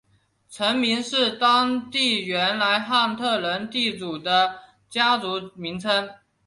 [0.49, 6.09] 城名是当地原来汉特人地主的家族名称。